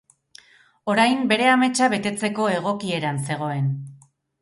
Orain 0.93 1.21
bere 1.33 1.47
ametsa 1.57 1.91
betetzeko 1.95 2.51
egokieran 2.57 3.25
zegoen. 3.31 3.73